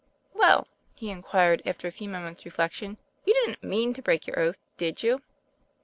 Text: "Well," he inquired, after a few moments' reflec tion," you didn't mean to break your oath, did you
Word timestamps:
"Well," 0.33 0.67
he 0.97 1.11
inquired, 1.11 1.61
after 1.63 1.87
a 1.87 1.91
few 1.91 2.09
moments' 2.09 2.41
reflec 2.41 2.71
tion," 2.71 2.97
you 3.27 3.35
didn't 3.35 3.63
mean 3.63 3.93
to 3.93 4.01
break 4.01 4.25
your 4.25 4.39
oath, 4.39 4.57
did 4.75 5.03
you 5.03 5.21